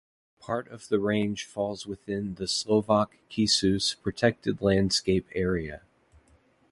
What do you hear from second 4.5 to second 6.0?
Landscape Area.